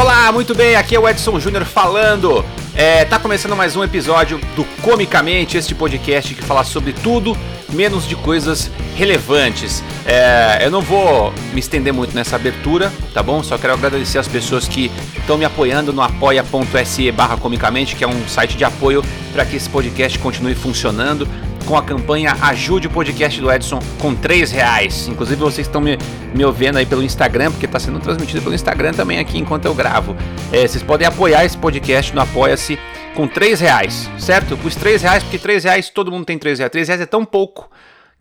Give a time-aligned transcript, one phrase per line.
[0.00, 2.44] Olá, muito bem, aqui é o Edson Júnior falando.
[2.72, 7.36] É, tá começando mais um episódio do Comicamente, este podcast que fala sobre tudo
[7.72, 9.82] menos de coisas relevantes.
[10.06, 13.42] É, eu não vou me estender muito nessa abertura, tá bom?
[13.42, 18.06] Só quero agradecer as pessoas que estão me apoiando no apoia.se barra comicamente, que é
[18.06, 21.26] um site de apoio para que esse podcast continue funcionando
[21.68, 25.06] com a campanha Ajude o Podcast do Edson com 3 reais.
[25.06, 25.98] Inclusive vocês estão me,
[26.34, 29.74] me ouvindo aí pelo Instagram, porque está sendo transmitido pelo Instagram também aqui enquanto eu
[29.74, 30.16] gravo.
[30.50, 32.78] É, vocês podem apoiar esse podcast no Apoia-se
[33.14, 34.56] com 3 reais, certo?
[34.56, 36.72] Pus 3 reais porque 3 reais todo mundo tem 3 reais.
[36.72, 37.70] 3 reais é tão pouco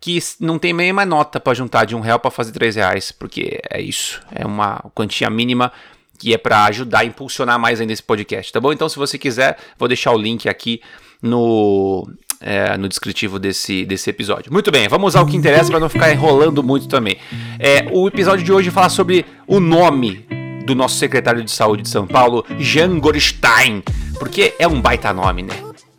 [0.00, 3.60] que não tem nenhuma nota para juntar de um real para fazer 3 reais, porque
[3.70, 5.72] é isso, é uma quantia mínima
[6.18, 8.72] que é para ajudar a impulsionar mais ainda esse podcast, tá bom?
[8.72, 10.80] Então, se você quiser, vou deixar o link aqui
[11.22, 12.08] no,
[12.40, 14.52] é, no descritivo desse, desse episódio.
[14.52, 17.16] Muito bem, vamos ao que interessa para não ficar enrolando muito também.
[17.58, 20.26] É, o episódio de hoje fala sobre o nome
[20.64, 23.82] do nosso secretário de saúde de São Paulo, Jean Gorstein,
[24.18, 25.54] porque é um baita nome, né?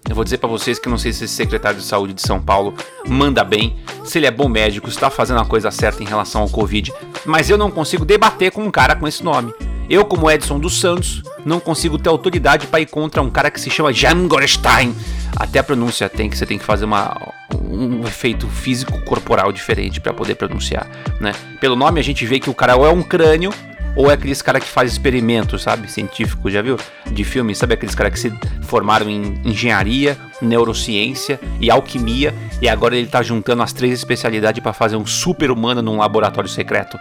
[0.10, 2.42] Eu vou dizer para vocês que não sei se esse secretário de saúde de São
[2.42, 2.74] Paulo
[3.08, 6.50] manda bem, se ele é bom médico, está fazendo a coisa certa em relação ao
[6.50, 6.94] Covid,
[7.26, 9.54] mas eu não consigo debater com um cara com esse nome.
[9.90, 13.60] Eu, como Edson dos Santos, não consigo ter autoridade para ir contra um cara que
[13.60, 14.94] se chama Jan Gorstein.
[15.40, 17.16] Até a pronúncia tem que você tem que fazer uma,
[17.54, 20.88] um efeito físico corporal diferente para poder pronunciar,
[21.20, 21.32] né?
[21.60, 23.54] Pelo nome a gente vê que o cara ou é um crânio
[23.96, 26.78] ou é aqueles cara que faz experimentos, sabe, científico, já viu?
[27.12, 32.96] De filme, sabe aqueles caras que se formaram em engenharia, neurociência e alquimia e agora
[32.96, 37.00] ele tá juntando as três especialidades para fazer um super humano num laboratório secreto.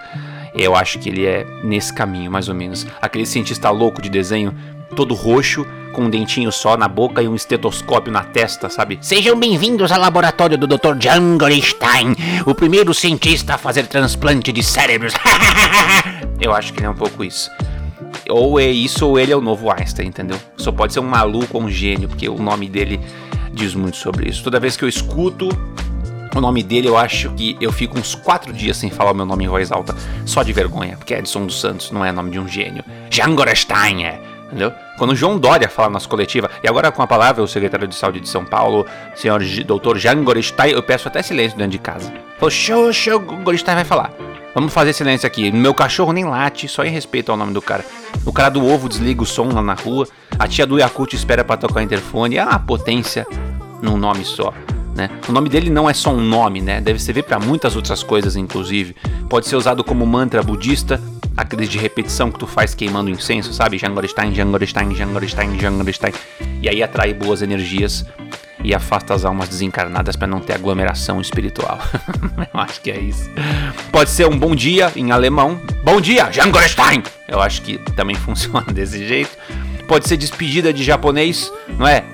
[0.56, 2.86] Eu acho que ele é nesse caminho, mais ou menos.
[3.00, 4.54] Aquele cientista louco de desenho,
[4.96, 8.98] todo roxo, com um dentinho só na boca e um estetoscópio na testa, sabe?
[9.02, 10.96] Sejam bem-vindos ao laboratório do Dr.
[10.98, 15.12] Jan Gorenstein, o primeiro cientista a fazer transplante de cérebros.
[16.40, 17.50] Eu acho que ele é um pouco isso.
[18.30, 20.38] Ou é isso ou ele é o novo Einstein, entendeu?
[20.56, 22.98] Só pode ser um maluco ou um gênio, porque o nome dele
[23.52, 24.42] diz muito sobre isso.
[24.42, 25.48] Toda vez que eu escuto
[26.38, 29.26] o nome dele, eu acho que eu fico uns quatro dias sem falar o meu
[29.26, 32.38] nome em voz alta, só de vergonha, porque Edson dos Santos não é nome de
[32.38, 32.84] um gênio.
[33.10, 34.72] Jean Gorestein é, entendeu?
[34.98, 37.94] Quando o João Dória fala nas coletivas, e agora com a palavra o secretário de
[37.94, 42.12] saúde de São Paulo, senhor doutor Jean Gorestein, eu peço até silêncio dentro de casa.
[42.38, 44.12] Falou, show, Gorestein vai falar.
[44.54, 45.52] Vamos fazer silêncio aqui.
[45.52, 47.84] Meu cachorro nem late, só em respeito ao nome do cara.
[48.24, 50.08] O cara do ovo desliga o som lá na rua.
[50.38, 52.38] A tia do Yakut espera para tocar o interfone.
[52.38, 53.26] Ah, potência
[53.82, 54.54] num nome só
[54.96, 55.10] né?
[55.28, 56.80] O nome dele não é só um nome, né?
[56.80, 58.96] Deve servir para muitas outras coisas, inclusive.
[59.28, 61.00] Pode ser usado como mantra budista,
[61.36, 63.78] aqueles de repetição que tu faz queimando incenso, sabe?
[63.78, 66.12] Jangorestein, Jangorestein, Jangorestein, Jangorestein.
[66.62, 68.04] E aí atrai boas energias
[68.64, 71.78] e afasta as almas desencarnadas para não ter aglomeração espiritual.
[72.52, 73.30] Eu acho que é isso.
[73.92, 75.60] Pode ser um bom dia em alemão.
[75.84, 77.02] Bom dia, Jangorestein!
[77.28, 79.36] Eu acho que também funciona desse jeito
[79.86, 82.04] pode ser despedida de japonês, não é?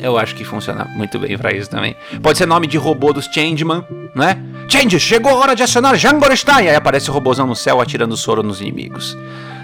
[0.00, 1.96] Eu acho que funciona muito bem para isso também.
[2.22, 3.84] Pode ser nome de robô dos Changeman,
[4.14, 4.36] não é?
[4.68, 6.68] Change, chegou a hora de acionar Jangorestein!
[6.68, 9.16] Aí aparece o robôzão no céu atirando soro nos inimigos.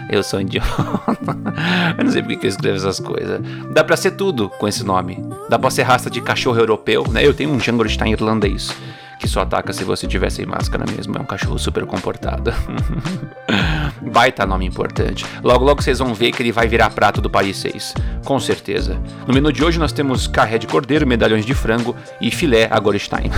[0.09, 0.67] Eu sou idiota.
[1.97, 3.41] eu não sei porque que eu escrevo essas coisas.
[3.73, 5.25] Dá pra ser tudo com esse nome.
[5.49, 7.25] Dá pra ser raça de cachorro europeu, né?
[7.25, 8.75] Eu tenho um Jangorestein irlandês
[9.21, 11.17] que só ataca se você tiver sem máscara mesmo.
[11.17, 12.53] É um cachorro super comportado.
[14.03, 15.27] Baita nome importante.
[15.43, 17.95] Logo, logo vocês vão ver que ele vai virar prato do Paris 6.
[18.25, 19.01] Com certeza.
[19.27, 22.79] No menu de hoje nós temos carré de cordeiro, medalhões de frango e filé a
[22.79, 23.31] Gorstein.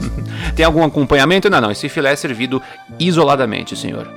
[0.54, 1.48] Tem algum acompanhamento?
[1.48, 1.70] Não, não.
[1.70, 2.62] Esse filé é servido
[2.98, 4.10] isoladamente, senhor.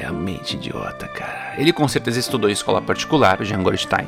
[0.00, 1.54] É a mente idiota, cara.
[1.58, 4.06] Ele com certeza estudou em escola particular, Jean Gorstein.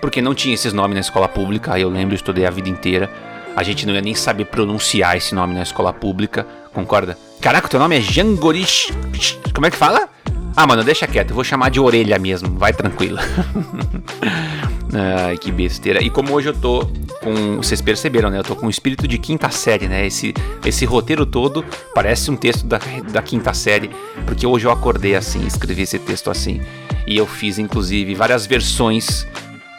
[0.00, 3.08] Porque não tinha esses nomes na escola pública, eu lembro, estudei a vida inteira.
[3.54, 7.18] A gente não ia nem saber pronunciar esse nome na escola pública, concorda?
[7.40, 8.92] Caraca, teu nome é Jangorish.
[9.54, 10.08] Como é que fala?
[10.56, 13.18] Ah, mano, deixa quieto, eu vou chamar de orelha mesmo, vai tranquilo.
[14.94, 16.02] Ai, que besteira.
[16.02, 16.86] E como hoje eu tô
[17.22, 17.56] com.
[17.56, 18.38] Vocês perceberam, né?
[18.38, 20.06] Eu tô com o espírito de quinta série, né?
[20.06, 21.64] Esse, esse roteiro todo
[21.94, 22.78] parece um texto da,
[23.10, 23.90] da quinta série,
[24.26, 26.60] porque hoje eu acordei assim, escrevi esse texto assim.
[27.06, 29.26] E eu fiz, inclusive, várias versões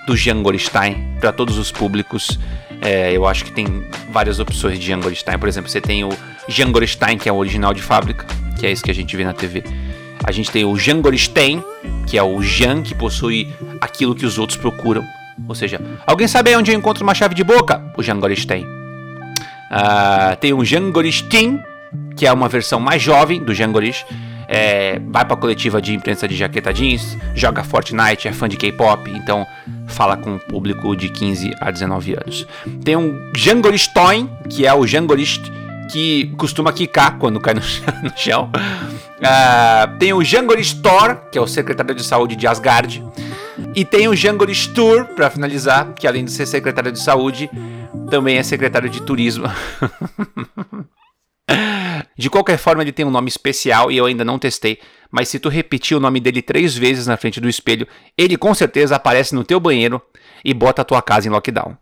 [0.07, 2.39] do Jean Goldstein para todos os públicos.
[2.83, 5.39] É, eu acho que tem várias opções de Jean Goldstein.
[5.39, 6.09] Por exemplo, você tem o
[6.50, 8.25] Jean Goldstein, que é o original de fábrica,
[8.59, 9.63] que é esse que a gente vê na TV.
[10.24, 11.63] A gente tem o Jean Goldstein,
[12.06, 15.06] que é o Jean que possui aquilo que os outros procuram.
[15.47, 17.81] Ou seja, alguém sabe onde eu encontro uma chave de boca?
[17.97, 18.65] O Jean Goldstein.
[18.65, 21.63] Uh, tem o Jean Goldstein,
[22.18, 24.06] que é uma versão mais jovem do Jean Gorish
[24.47, 29.09] é, vai pra coletiva de imprensa de jaqueta jeans, joga Fortnite, é fã de K-pop,
[29.09, 29.45] então
[29.94, 32.48] fala com o público de 15 a 19 anos.
[32.84, 35.42] Tem um Jangoristoin, que é o Jangorist,
[35.92, 37.62] que costuma quicar quando cai no,
[38.18, 38.50] chão.
[39.19, 43.04] Uh, tem o Jangoris Thor, que é o secretário de saúde de Asgard.
[43.75, 47.50] E tem o Jangoris Tour, para finalizar, que além de ser secretário de saúde,
[48.10, 49.46] também é secretário de turismo.
[52.18, 54.80] De qualquer forma, ele tem um nome especial e eu ainda não testei,
[55.12, 57.88] mas se tu repetir o nome dele três vezes na frente do espelho,
[58.18, 60.01] ele com certeza aparece no teu banheiro
[60.44, 61.78] e bota a tua casa em lockdown.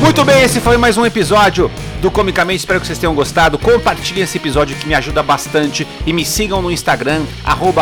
[0.00, 1.70] Muito bem, esse foi mais um episódio
[2.00, 2.60] do Comicamente.
[2.60, 3.58] Espero que vocês tenham gostado.
[3.58, 5.86] Compartilhem esse episódio que me ajuda bastante.
[6.06, 7.24] E me sigam no Instagram,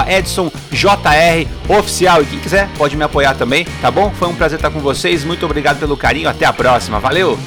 [0.08, 2.22] EdsonJROficial.
[2.22, 4.10] E quem quiser pode me apoiar também, tá bom?
[4.10, 5.24] Foi um prazer estar com vocês.
[5.24, 6.28] Muito obrigado pelo carinho.
[6.28, 6.98] Até a próxima.
[6.98, 7.38] Valeu!